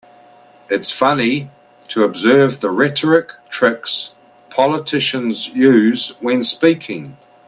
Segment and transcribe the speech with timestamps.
[0.67, 1.51] It's funny
[1.89, 4.15] to observe the rhetoric tricks
[4.49, 7.17] politicians use when speaking.